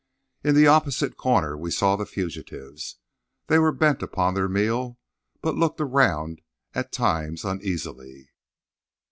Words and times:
In 0.43 0.55
the 0.55 0.65
opposite 0.65 1.15
corner 1.15 1.55
we 1.55 1.69
saw 1.69 1.95
the 1.95 2.07
fugitives. 2.07 2.95
They 3.45 3.59
were 3.59 3.71
bent 3.71 4.01
upon 4.01 4.33
their 4.33 4.49
meal, 4.49 4.97
but 5.43 5.53
looked 5.55 5.79
around 5.79 6.41
at 6.73 6.91
times 6.91 7.45
uneasily. 7.45 8.31